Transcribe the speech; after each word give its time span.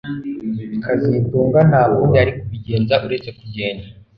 kazitunga 0.83 1.59
nta 1.69 1.81
kundi 1.93 2.13
yari 2.19 2.31
kubigenza 2.39 2.93
uretse 3.05 3.29
kugenda 3.39 3.85